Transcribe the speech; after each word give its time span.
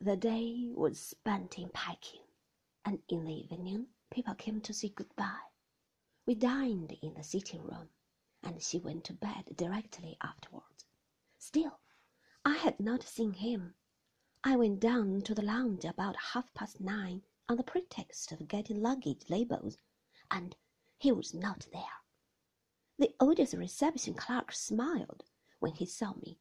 The 0.00 0.16
day 0.16 0.68
was 0.74 1.00
spent 1.00 1.58
in 1.58 1.70
packing, 1.70 2.20
and 2.84 3.02
in 3.08 3.24
the 3.24 3.32
evening 3.32 3.86
people 4.10 4.34
came 4.34 4.60
to 4.60 4.74
say 4.74 4.90
good-bye. 4.90 5.50
We 6.26 6.34
dined 6.34 6.92
in 7.00 7.14
the 7.14 7.24
sitting 7.24 7.62
room, 7.62 7.88
and 8.42 8.62
she 8.62 8.78
went 8.78 9.04
to 9.04 9.14
bed 9.14 9.56
directly 9.56 10.18
afterwards. 10.20 10.84
Still, 11.38 11.80
I 12.44 12.56
had 12.56 12.78
not 12.78 13.02
seen 13.02 13.32
him. 13.32 13.74
I 14.44 14.56
went 14.56 14.80
down 14.80 15.22
to 15.22 15.34
the 15.34 15.42
lounge 15.42 15.86
about 15.86 16.16
half 16.16 16.52
past 16.52 16.78
nine 16.78 17.22
on 17.48 17.56
the 17.56 17.64
pretext 17.64 18.32
of 18.32 18.48
getting 18.48 18.82
luggage 18.82 19.30
labels, 19.30 19.78
and 20.30 20.54
he 20.98 21.10
was 21.10 21.32
not 21.32 21.66
there. 21.72 22.02
The 22.98 23.14
odious 23.18 23.54
reception 23.54 24.12
clerk 24.12 24.52
smiled 24.52 25.24
when 25.58 25.72
he 25.72 25.86
saw 25.86 26.12
me. 26.14 26.38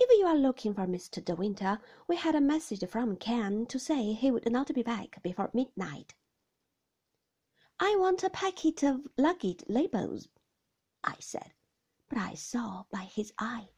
If 0.00 0.10
you 0.18 0.26
are 0.26 0.36
looking 0.36 0.74
for 0.74 0.86
Mr. 0.86 1.24
De 1.24 1.36
Winter, 1.36 1.80
we 2.08 2.16
had 2.16 2.34
a 2.34 2.40
message 2.40 2.84
from 2.88 3.16
Ken 3.16 3.64
to 3.66 3.78
say 3.78 4.12
he 4.12 4.30
would 4.30 4.50
not 4.50 4.74
be 4.74 4.82
back 4.82 5.22
before 5.22 5.50
midnight. 5.54 6.14
I 7.78 7.94
want 7.96 8.24
a 8.24 8.30
packet 8.30 8.82
of 8.82 9.06
luggage 9.16 9.62
labels, 9.68 10.28
I 11.04 11.14
said, 11.20 11.52
but 12.08 12.18
I 12.18 12.34
saw 12.34 12.84
by 12.90 13.04
his 13.04 13.32
eye 13.38 13.68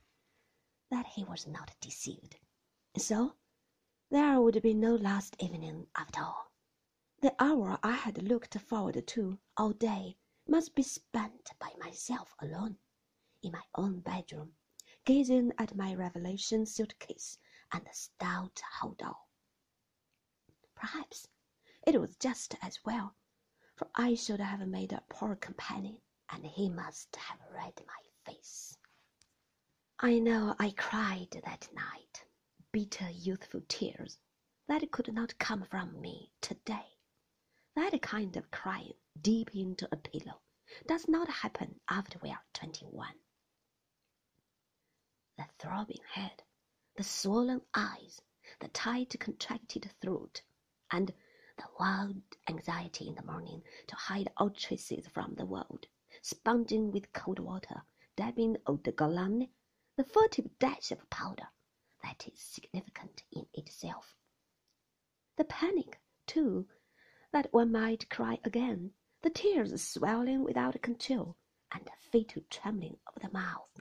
that 0.91 1.07
he 1.07 1.24
was 1.24 1.47
not 1.47 1.77
deceived. 1.80 2.38
So 2.96 3.35
there 4.10 4.41
would 4.41 4.62
be 4.62 4.73
no 4.73 4.95
last 4.95 5.37
evening 5.38 5.88
after 5.95 6.23
all. 6.23 6.51
The 7.21 7.35
hour 7.38 7.79
I 7.83 7.93
had 7.93 8.23
looked 8.23 8.59
forward 8.59 9.07
to 9.07 9.38
all 9.57 9.73
day 9.73 10.16
must 10.48 10.74
be 10.74 10.83
spent 10.83 11.51
by 11.59 11.73
myself 11.79 12.35
alone, 12.41 12.79
in 13.43 13.52
my 13.52 13.65
own 13.74 14.01
bedroom, 14.01 14.55
gazing 15.06 15.52
at 15.59 15.77
my 15.77 15.95
revelation 15.95 16.66
suitcase 16.66 17.38
and 17.73 17.83
the 17.84 17.92
stout 17.92 18.60
hold-all. 18.80 19.29
Perhaps 20.74 21.29
it 21.87 22.01
was 22.01 22.16
just 22.16 22.57
as 22.60 22.80
well, 22.85 23.15
for 23.76 23.87
I 23.95 24.16
should 24.16 24.40
have 24.40 24.66
made 24.66 24.93
a 24.93 25.02
poor 25.09 25.37
companion, 25.37 25.98
and 26.32 26.45
he 26.45 26.68
must 26.68 27.15
have 27.15 27.38
read 27.54 27.73
my 27.87 28.30
face. 28.32 28.76
I 30.01 30.18
know 30.18 30.57
I 30.59 30.73
cried 30.76 31.41
that 31.45 31.68
night, 31.73 32.24
bitter 32.73 33.09
youthful 33.09 33.63
tears 33.68 34.18
that 34.68 34.91
could 34.91 35.15
not 35.15 35.38
come 35.38 35.63
from 35.70 36.01
me 36.01 36.32
today. 36.41 36.85
That 37.76 38.02
kind 38.02 38.37
of 38.37 38.51
crying 38.51 38.95
deep 39.23 39.54
into 39.54 39.88
a 39.93 39.96
pillow 39.96 40.41
does 40.88 41.07
not 41.07 41.29
happen 41.29 41.76
after 41.88 42.18
we 42.23 42.30
are 42.30 42.45
twenty-one. 42.54 43.15
The 45.38 45.45
throbbing 45.59 46.01
head, 46.12 46.45
the 46.96 47.04
swollen 47.04 47.60
eyes, 47.74 48.23
the 48.59 48.68
tight 48.68 49.15
contracted 49.20 49.92
throat, 50.01 50.40
and 50.90 51.12
the 51.59 51.68
wild 51.79 52.23
anxiety 52.48 53.06
in 53.06 53.16
the 53.16 53.23
morning 53.23 53.62
to 53.88 53.96
hide 53.96 54.32
all 54.38 54.48
traces 54.48 55.07
from 55.09 55.34
the 55.34 55.45
world, 55.45 55.88
sponging 56.23 56.90
with 56.90 57.12
cold 57.12 57.38
water, 57.38 57.82
dabbing 58.16 58.57
eau 58.66 58.79
de 58.79 58.92
Cologne, 58.92 59.51
the 59.96 60.04
furtive 60.04 60.59
dash 60.59 60.90
of 60.90 61.10
powder, 61.10 61.48
that 62.02 62.26
is 62.26 62.40
significant 62.40 63.23
in 63.30 63.46
itself. 63.52 64.16
The 65.37 65.44
panic, 65.44 66.00
too, 66.26 66.66
that 67.32 67.53
one 67.53 67.72
might 67.72 68.09
cry 68.09 68.41
again, 68.42 68.94
the 69.20 69.28
tears 69.28 69.82
swelling 69.82 70.44
without 70.44 70.81
control, 70.81 71.37
and 71.70 71.84
the 71.84 71.92
fatal 72.10 72.42
trembling 72.48 73.00
of 73.06 73.20
the 73.20 73.28
mouth, 73.31 73.81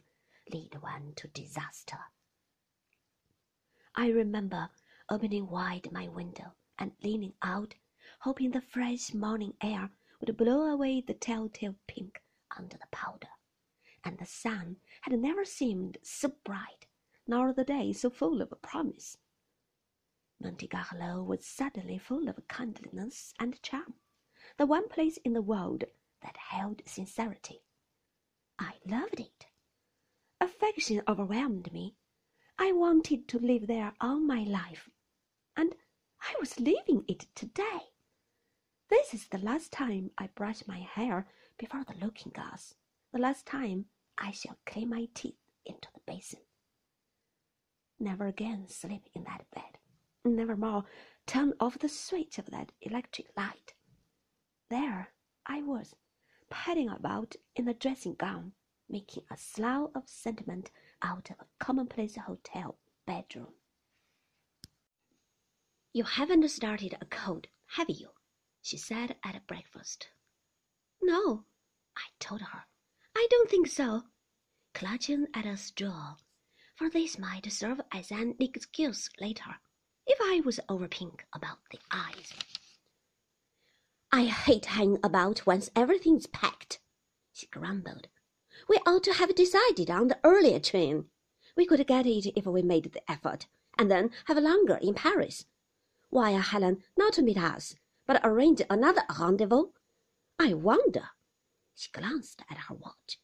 lead 0.51 0.75
one 0.81 1.13
to 1.15 1.27
disaster. 1.27 1.97
I 3.95 4.09
remember 4.09 4.69
opening 5.09 5.47
wide 5.49 5.91
my 5.91 6.07
window 6.07 6.53
and 6.77 6.91
leaning 7.03 7.33
out, 7.41 7.75
hoping 8.19 8.51
the 8.51 8.61
fresh 8.61 9.13
morning 9.13 9.53
air 9.61 9.89
would 10.19 10.35
blow 10.37 10.65
away 10.65 11.01
the 11.01 11.13
telltale 11.13 11.75
pink 11.87 12.21
under 12.57 12.77
the 12.77 12.87
powder. 12.91 13.29
And 14.03 14.17
the 14.17 14.25
sun 14.25 14.77
had 15.01 15.17
never 15.17 15.45
seemed 15.45 15.97
so 16.03 16.33
bright, 16.43 16.87
nor 17.27 17.53
the 17.53 17.63
day 17.63 17.93
so 17.93 18.09
full 18.09 18.41
of 18.41 18.53
promise. 18.61 19.17
Monte 20.39 20.67
Carlo 20.67 21.23
was 21.23 21.45
suddenly 21.45 21.97
full 21.97 22.27
of 22.27 22.47
kindliness 22.47 23.33
and 23.39 23.61
charm, 23.61 23.95
the 24.57 24.65
one 24.65 24.89
place 24.89 25.17
in 25.23 25.33
the 25.33 25.41
world 25.41 25.85
that 26.21 26.37
held 26.37 26.81
sincerity. 26.85 27.61
I 28.59 28.73
loved 28.85 29.19
it. 29.19 29.47
Affection 30.45 31.01
overwhelmed 31.07 31.73
me. 31.73 31.95
I 32.59 32.71
wanted 32.71 33.27
to 33.29 33.39
live 33.39 33.65
there 33.65 33.93
all 33.99 34.19
my 34.19 34.43
life, 34.43 34.91
and 35.57 35.75
I 36.21 36.35
was 36.39 36.59
living 36.59 37.03
it 37.07 37.25
today. 37.33 37.89
This 38.89 39.15
is 39.15 39.27
the 39.27 39.39
last 39.39 39.71
time 39.71 40.11
I 40.19 40.27
brush 40.27 40.67
my 40.67 40.77
hair 40.77 41.27
before 41.57 41.83
the 41.83 41.97
looking 42.05 42.31
glass, 42.31 42.75
the 43.11 43.17
last 43.17 43.47
time 43.47 43.85
I 44.19 44.29
shall 44.29 44.59
clean 44.67 44.89
my 44.89 45.07
teeth 45.15 45.39
into 45.65 45.87
the 45.95 46.01
basin. 46.05 46.41
Never 47.99 48.27
again 48.27 48.67
sleep 48.67 49.09
in 49.15 49.23
that 49.23 49.49
bed 49.49 49.79
never 50.23 50.55
more 50.55 50.85
turn 51.25 51.53
off 51.59 51.79
the 51.79 51.89
switch 51.89 52.37
of 52.37 52.51
that 52.51 52.71
electric 52.81 53.35
light. 53.35 53.73
There 54.69 55.09
I 55.45 55.63
was, 55.63 55.95
padding 56.51 56.89
about 56.89 57.35
in 57.55 57.67
a 57.67 57.73
dressing 57.73 58.13
gown, 58.13 58.53
making 58.89 59.23
a 59.31 59.37
slough 59.37 59.89
of 59.95 60.07
sentiment 60.07 60.71
out 61.01 61.29
of 61.31 61.37
a 61.39 61.45
commonplace 61.59 62.15
hotel 62.15 62.77
bedroom. 63.05 63.53
You 65.93 66.03
haven't 66.03 66.47
started 66.49 66.97
a 66.99 67.05
cold, 67.05 67.47
have 67.67 67.89
you? 67.89 68.09
she 68.61 68.77
said 68.77 69.15
at 69.23 69.47
breakfast. 69.47 70.09
No, 71.01 71.45
I 71.95 72.01
told 72.19 72.41
her. 72.41 72.65
I 73.15 73.27
don't 73.29 73.49
think 73.49 73.67
so. 73.67 74.03
Clutching 74.73 75.27
at 75.33 75.45
a 75.45 75.55
straw, 75.55 76.15
for 76.75 76.89
this 76.89 77.17
might 77.17 77.49
serve 77.51 77.79
as 77.93 78.11
an 78.11 78.35
excuse 78.39 79.09
later 79.21 79.55
if 80.05 80.17
I 80.21 80.41
was 80.43 80.59
over 80.67 80.87
pink 80.87 81.25
about 81.33 81.59
the 81.71 81.79
eyes. 81.91 82.33
I 84.11 84.25
hate 84.25 84.65
hanging 84.65 84.99
about 85.03 85.45
once 85.45 85.71
everything's 85.75 86.27
packed, 86.27 86.79
she 87.33 87.47
grumbled. 87.47 88.07
We 88.67 88.77
ought 88.85 89.03
to 89.03 89.13
have 89.13 89.35
decided 89.35 89.89
on 89.89 90.07
the 90.07 90.19
earlier 90.23 90.59
train. 90.59 91.05
We 91.55 91.65
could 91.65 91.85
get 91.87 92.05
it 92.05 92.33
if 92.35 92.45
we 92.45 92.61
made 92.61 92.91
the 92.91 93.11
effort, 93.11 93.47
and 93.77 93.89
then 93.89 94.11
have 94.25 94.37
a 94.37 94.41
longer 94.41 94.75
in 94.81 94.93
Paris. 94.93 95.45
Wire 96.11 96.39
Helen 96.39 96.83
not 96.97 97.13
to 97.13 97.21
meet 97.21 97.37
us, 97.37 97.75
but 98.05 98.21
arrange 98.23 98.61
another 98.69 99.03
rendezvous. 99.19 99.71
I 100.39 100.53
wonder. 100.53 101.09
She 101.75 101.91
glanced 101.91 102.41
at 102.49 102.57
her 102.57 102.75
watch. 102.75 103.19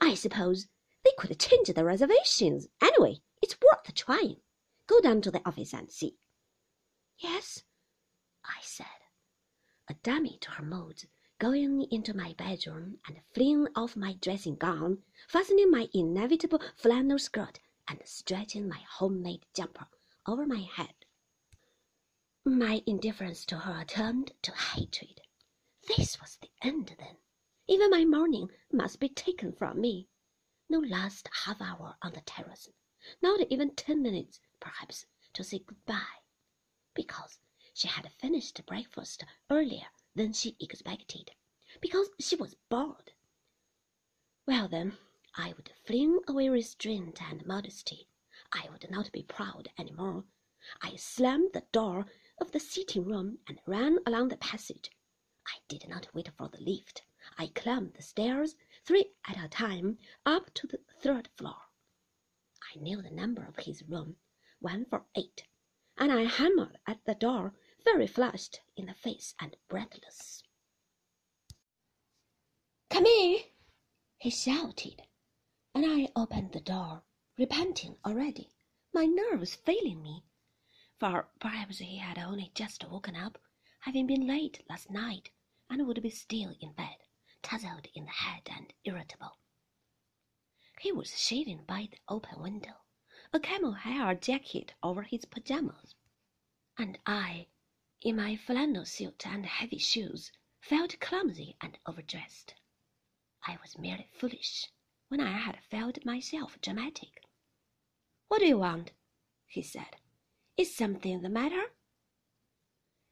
I 0.00 0.14
suppose 0.14 0.66
they 1.04 1.12
could 1.18 1.38
change 1.38 1.68
the 1.68 1.84
reservations. 1.84 2.68
Anyway, 2.80 3.20
it's 3.40 3.56
worth 3.60 3.94
trying. 3.94 4.36
Go 4.86 5.00
down 5.00 5.22
to 5.22 5.30
the 5.30 5.42
office 5.46 5.72
and 5.72 5.90
see. 5.90 6.16
Yes, 7.18 7.62
I 8.44 8.60
said, 8.62 8.86
a 9.88 9.94
dummy 9.94 10.38
to 10.40 10.50
her 10.52 10.64
moods, 10.64 11.06
going 11.42 11.82
into 11.90 12.14
my 12.14 12.32
bedroom 12.34 12.96
and 13.08 13.20
flinging 13.34 13.66
off 13.74 13.96
my 13.96 14.12
dressing 14.20 14.54
gown, 14.54 15.02
fastening 15.26 15.68
my 15.68 15.88
inevitable 15.92 16.62
flannel 16.76 17.18
skirt, 17.18 17.58
and 17.88 18.00
stretching 18.04 18.68
my 18.68 18.78
homemade 18.88 19.44
jumper 19.52 19.88
over 20.24 20.46
my 20.46 20.60
head. 20.60 20.94
My 22.44 22.80
indifference 22.86 23.44
to 23.46 23.56
her 23.56 23.84
turned 23.84 24.30
to 24.42 24.52
hatred. 24.52 25.20
This 25.88 26.20
was 26.20 26.38
the 26.40 26.48
end, 26.62 26.94
then. 26.96 27.16
Even 27.66 27.90
my 27.90 28.04
morning 28.04 28.48
must 28.70 29.00
be 29.00 29.08
taken 29.08 29.52
from 29.52 29.80
me. 29.80 30.06
No 30.70 30.78
last 30.78 31.28
half 31.44 31.60
hour 31.60 31.96
on 32.02 32.12
the 32.12 32.20
terrace, 32.20 32.68
not 33.20 33.40
even 33.50 33.74
ten 33.74 34.00
minutes, 34.00 34.38
perhaps, 34.60 35.06
to 35.32 35.42
say 35.42 35.58
good-bye 35.58 36.22
because 36.94 37.40
she 37.74 37.88
had 37.88 38.12
finished 38.20 38.64
breakfast 38.64 39.24
earlier 39.50 39.88
than 40.14 40.32
she 40.32 40.56
expected, 40.60 41.30
because 41.80 42.10
she 42.20 42.36
was 42.36 42.54
bored. 42.68 43.12
Well, 44.46 44.68
then, 44.68 44.98
I 45.36 45.52
would 45.54 45.72
fling 45.84 46.20
away 46.26 46.48
restraint 46.48 47.22
and 47.22 47.46
modesty. 47.46 48.08
I 48.52 48.68
would 48.70 48.90
not 48.90 49.10
be 49.12 49.22
proud 49.22 49.68
any 49.78 49.92
more. 49.92 50.24
I 50.80 50.96
slammed 50.96 51.52
the 51.54 51.66
door 51.72 52.06
of 52.38 52.52
the 52.52 52.60
sitting 52.60 53.04
room 53.04 53.38
and 53.46 53.60
ran 53.66 53.98
along 54.04 54.28
the 54.28 54.36
passage. 54.36 54.90
I 55.46 55.58
did 55.68 55.88
not 55.88 56.12
wait 56.14 56.30
for 56.36 56.48
the 56.48 56.60
lift. 56.60 57.02
I 57.38 57.46
climbed 57.48 57.94
the 57.94 58.02
stairs, 58.02 58.56
three 58.84 59.12
at 59.26 59.42
a 59.42 59.48
time, 59.48 59.98
up 60.26 60.52
to 60.54 60.66
the 60.66 60.80
third 61.00 61.28
floor. 61.36 61.62
I 62.74 62.78
knew 62.78 63.00
the 63.00 63.10
number 63.10 63.44
of 63.44 63.56
his 63.64 63.82
room, 63.82 64.16
one 64.60 64.84
for 64.84 65.06
eight 65.14 65.46
and 65.98 66.10
I 66.10 66.24
hammered 66.24 66.78
at 66.86 67.04
the 67.04 67.14
door, 67.14 67.54
very 67.84 68.06
flushed 68.06 68.60
in 68.76 68.86
the 68.86 68.94
face 68.94 69.34
and 69.40 69.56
breathless. 69.68 70.42
Come 72.90 73.06
in, 73.06 73.40
he 74.18 74.30
shouted, 74.30 75.02
and 75.74 75.84
I 75.86 76.10
opened 76.14 76.52
the 76.52 76.60
door, 76.60 77.02
repenting 77.36 77.96
already, 78.04 78.54
my 78.92 79.06
nerves 79.06 79.54
failing 79.54 80.02
me, 80.02 80.24
for 80.98 81.28
perhaps 81.40 81.78
he 81.78 81.96
had 81.98 82.18
only 82.18 82.52
just 82.54 82.88
woken 82.88 83.16
up, 83.16 83.38
having 83.80 84.06
been 84.06 84.26
late 84.26 84.62
last 84.68 84.90
night, 84.90 85.30
and 85.68 85.86
would 85.86 86.02
be 86.02 86.10
still 86.10 86.54
in 86.60 86.72
bed, 86.72 86.96
tousled 87.42 87.88
in 87.94 88.04
the 88.04 88.10
head 88.10 88.42
and 88.50 88.72
irritable. 88.84 89.38
He 90.80 90.92
was 90.92 91.18
shaving 91.18 91.64
by 91.64 91.88
the 91.90 91.98
open 92.08 92.40
window, 92.40 92.74
a 93.32 93.40
camel 93.40 93.72
hair 93.72 94.14
jacket 94.14 94.74
over 94.82 95.02
his 95.02 95.24
pajamas, 95.24 95.94
and 96.76 96.98
I, 97.06 97.48
in 98.04 98.16
my 98.16 98.36
flannel 98.36 98.84
suit 98.84 99.26
and 99.26 99.46
heavy 99.46 99.78
shoes, 99.78 100.32
felt 100.60 100.98
clumsy 101.00 101.56
and 101.60 101.78
overdressed. 101.86 102.54
I 103.46 103.58
was 103.62 103.78
merely 103.78 104.08
foolish 104.18 104.68
when 105.08 105.20
I 105.20 105.32
had 105.32 105.62
felt 105.70 106.04
myself 106.04 106.60
dramatic. 106.60 107.24
What 108.28 108.40
do 108.40 108.46
you 108.46 108.58
want? 108.58 108.92
he 109.46 109.62
said. 109.62 109.96
Is 110.56 110.74
something 110.74 111.22
the 111.22 111.28
matter? 111.28 111.62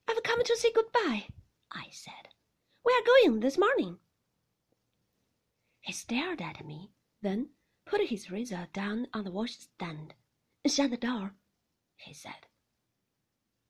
I've 0.09 0.23
come 0.23 0.43
to 0.43 0.57
say 0.57 0.73
goodbye, 0.73 1.29
I 1.71 1.89
said. 1.91 2.29
We 2.85 2.93
are 2.93 3.05
going 3.05 3.41
this 3.41 3.59
morning. 3.59 3.99
He 5.81 5.93
stared 5.93 6.43
at 6.43 6.65
me, 6.65 6.91
then 7.23 7.51
put 7.87 8.09
his 8.09 8.31
razor 8.31 8.69
down 8.73 9.07
on 9.13 9.25
the 9.25 9.31
washstand. 9.31 10.15
Shut 10.67 10.91
the 10.91 10.97
door, 10.97 11.35
he 11.97 12.13
said. 12.13 12.47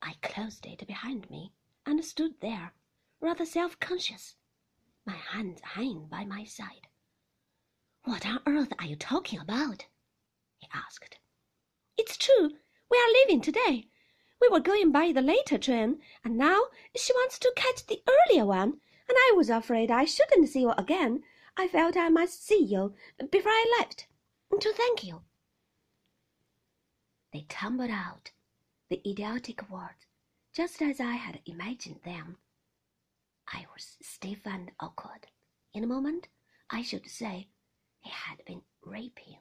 I 0.02 0.14
closed 0.22 0.66
it 0.66 0.86
behind 0.86 1.28
me 1.30 1.52
and 1.84 2.04
stood 2.04 2.40
there, 2.40 2.74
rather 3.20 3.44
self 3.44 3.78
conscious, 3.80 4.36
my 5.04 5.14
hands 5.16 5.60
hanging 5.62 6.06
by 6.06 6.24
my 6.24 6.44
side. 6.44 6.88
What 8.04 8.24
on 8.26 8.40
earth 8.46 8.72
are 8.78 8.86
you 8.86 8.96
talking 8.96 9.38
about? 9.38 9.86
he 10.56 10.68
asked. 10.72 11.18
It's 11.96 12.16
true, 12.16 12.56
we 12.90 12.98
are 12.98 13.12
leaving 13.12 13.40
today. 13.40 13.88
We 14.40 14.48
were 14.48 14.60
going 14.60 14.90
by 14.90 15.12
the 15.12 15.22
later 15.22 15.58
train, 15.58 16.00
and 16.24 16.36
now 16.36 16.68
she 16.96 17.12
wants 17.12 17.38
to 17.38 17.52
catch 17.56 17.86
the 17.86 18.02
earlier 18.08 18.46
one, 18.46 18.80
and 19.08 19.16
I 19.16 19.34
was 19.36 19.50
afraid 19.50 19.90
I 19.90 20.04
shouldn't 20.04 20.48
see 20.48 20.60
you 20.60 20.72
again. 20.72 21.22
I 21.56 21.68
felt 21.68 21.96
I 21.96 22.08
must 22.08 22.46
see 22.46 22.62
you 22.62 22.94
before 23.30 23.52
I 23.52 23.76
left 23.78 24.06
to 24.60 24.72
thank 24.72 25.04
you. 25.04 25.22
They 27.32 27.46
tumbled 27.48 27.90
out, 27.90 28.32
the 28.90 29.00
idiotic 29.08 29.70
words, 29.70 30.06
just 30.52 30.82
as 30.82 30.98
I 30.98 31.12
had 31.12 31.40
imagined 31.46 32.00
them. 32.04 32.38
I 33.46 33.64
was 33.72 33.96
stiff 34.02 34.44
and 34.44 34.72
awkward. 34.80 35.28
In 35.72 35.84
a 35.84 35.86
moment, 35.86 36.26
I 36.68 36.82
should 36.82 37.08
say, 37.08 37.46
he 38.00 38.10
had 38.10 38.44
been 38.44 38.62
raping. 38.84 39.38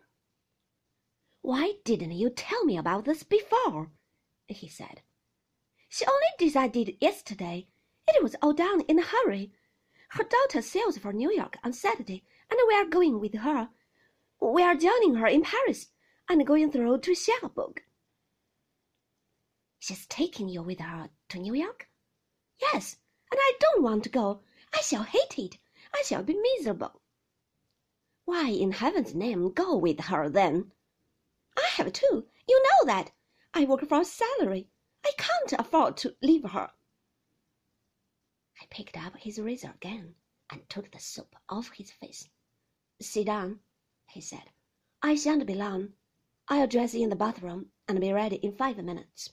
Why 1.42 1.74
didn't 1.84 2.12
you 2.12 2.30
tell 2.30 2.64
me 2.64 2.78
about 2.78 3.06
this 3.06 3.24
before? 3.24 3.90
he 4.48 4.68
said. 4.68 5.02
She 5.88 6.06
only 6.06 6.28
decided 6.38 6.98
yesterday. 7.02 7.68
It 8.08 8.22
was 8.22 8.36
all 8.44 8.54
done 8.54 8.82
in 8.82 9.00
a 9.00 9.04
hurry. 9.04 9.52
Her 10.10 10.24
daughter 10.24 10.62
sails 10.62 11.00
for 11.00 11.12
New 11.12 11.32
York 11.32 11.58
on 11.64 11.74
Saturday, 11.74 12.24
and 12.52 12.60
we 12.68 12.76
are 12.76 12.86
going 12.86 13.20
with 13.20 13.34
her. 13.34 13.70
We 14.40 14.62
are 14.62 14.76
joining 14.76 15.16
her 15.16 15.28
in 15.28 15.42
Paris 15.42 15.88
and 16.30 16.46
going 16.46 16.72
through 16.72 17.00
to 17.00 17.16
Cherbourg. 17.16 17.82
She's 19.82 20.06
taking 20.08 20.50
you 20.50 20.62
with 20.62 20.82
her 20.82 21.10
to 21.30 21.40
New 21.40 21.54
York? 21.54 21.90
Yes, 22.62 22.98
and 23.32 23.40
I 23.42 23.54
don't 23.60 23.82
want 23.82 24.04
to 24.04 24.10
go. 24.10 24.44
I 24.74 24.82
shall 24.82 25.04
hate 25.04 25.40
it. 25.40 25.58
I 25.96 26.04
shall 26.04 26.22
be 26.22 26.36
miserable. 26.36 27.02
Why, 28.26 28.50
in 28.50 28.74
heaven's 28.74 29.16
name, 29.16 29.54
go 29.54 29.78
with 29.78 30.02
her 30.02 30.30
then? 30.30 30.74
I 31.58 31.68
have 31.76 31.94
to. 31.94 32.28
You 32.48 32.64
know 32.64 32.86
that. 32.88 33.12
I 33.54 33.66
work 33.66 33.88
for 33.88 34.02
a 34.02 34.06
salary. 34.06 34.70
I 35.06 35.12
can't 35.18 35.54
afford 35.54 35.96
to 35.98 36.16
leave 36.22 36.44
her. 36.44 36.70
I 38.62 38.66
picked 38.70 38.98
up 38.98 39.16
his 39.16 39.40
razor 39.40 39.72
again 39.72 40.16
and 40.52 40.68
took 40.70 40.92
the 40.92 41.00
soap 41.00 41.36
off 41.48 41.72
his 41.72 41.92
face. 41.92 42.28
Sit 43.02 43.28
down, 43.28 43.62
he 44.10 44.20
said. 44.20 44.52
I 45.02 45.16
shan't 45.16 45.48
be 45.48 45.56
long. 45.56 45.94
I'll 46.50 46.68
dress 46.68 46.94
in 46.94 47.10
the 47.10 47.16
bathroom 47.16 47.72
and 47.88 48.02
be 48.02 48.12
ready 48.12 48.36
in 48.36 48.58
five 48.58 48.78
minutes. 48.78 49.32